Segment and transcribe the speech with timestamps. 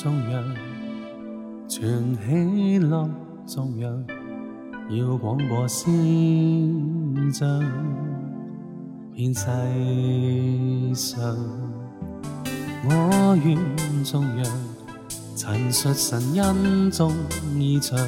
[0.00, 0.44] 中央，
[1.66, 3.10] 全喜乐
[3.48, 4.04] 中央，
[4.90, 7.60] 要广播声将，
[9.12, 9.44] 遍世
[10.94, 11.36] 上。
[12.84, 13.58] 我愿
[14.04, 14.46] 中央，
[15.34, 17.12] 陈述神恩中
[17.58, 17.98] 意象，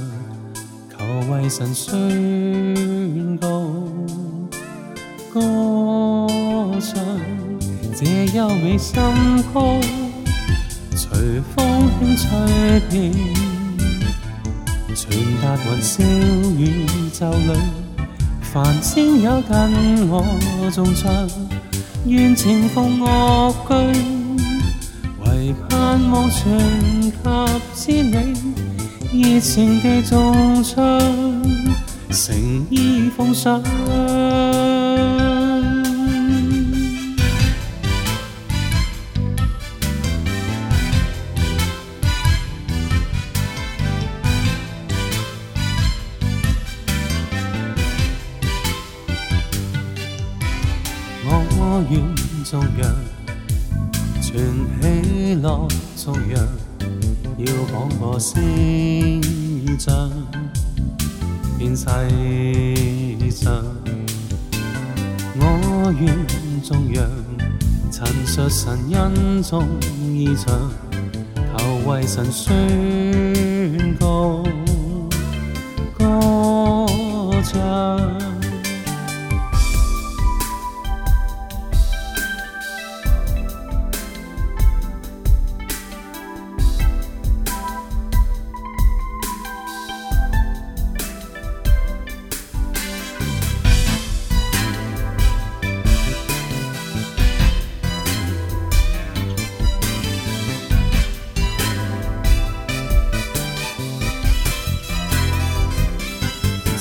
[0.88, 3.48] 求为神宣告
[5.34, 5.40] 歌
[6.78, 7.04] 唱，
[7.96, 8.94] 这优美心
[9.52, 10.09] 曲。
[11.02, 12.28] 随风轻吹
[12.90, 13.10] 遍，
[14.94, 15.08] 传
[15.40, 16.02] 达云霄
[16.58, 17.58] 宇宙里，
[18.42, 19.50] 繁星有跟
[20.10, 20.22] 我
[20.70, 21.10] 颂唱，
[22.04, 23.74] 愿情奉乐句。
[25.24, 26.44] 唯盼望传
[27.00, 27.12] 及
[27.74, 28.16] 千里，
[29.10, 31.00] 热情地颂唱，
[32.10, 32.36] 诚
[32.68, 33.62] 意奉上。
[51.80, 52.94] 我愿颂扬。
[54.20, 54.36] 全
[54.82, 56.46] 喜乐颂扬，
[57.38, 58.38] 要广播声
[59.78, 60.10] 像，
[61.58, 61.86] 变世
[63.30, 63.64] 上。
[65.38, 66.14] 我愿
[66.62, 67.02] 颂扬，
[67.90, 69.66] 陈述神恩中
[70.12, 70.70] 意象，
[71.56, 72.54] 求为神宣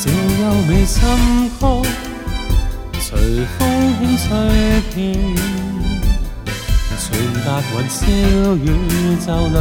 [0.02, 1.02] 这优美心
[1.60, 1.82] 歌，
[3.02, 3.20] 随
[3.58, 3.68] 风
[4.00, 4.28] 轻吹
[4.96, 4.98] 遍，
[6.98, 7.04] 传
[7.44, 8.00] 达云霄
[8.56, 8.66] 宇
[9.26, 9.60] 宙里，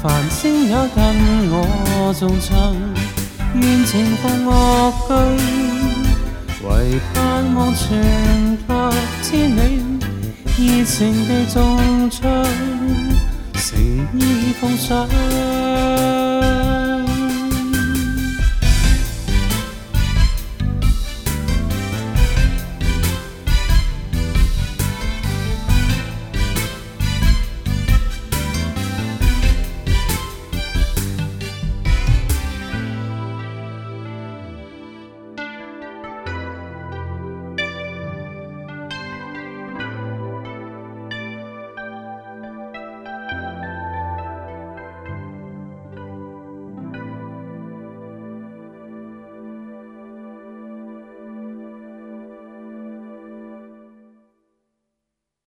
[0.00, 0.96] 繁星也跟
[1.50, 2.76] 我颂唱，
[3.54, 4.50] 愿情共乐
[5.08, 5.10] 句，
[6.68, 8.70] 为盼望传达
[9.22, 9.82] 千里，
[10.56, 12.22] 热情地颂唱，
[13.54, 13.76] 诚
[14.14, 15.08] 意奉上。